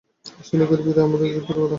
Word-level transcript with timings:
সেই 0.45 0.57
লোকের 0.59 0.79
ভিড়ই 0.85 1.01
আমার 1.05 1.19
যুদ্ধের 1.23 1.43
ঘোড়া। 1.47 1.67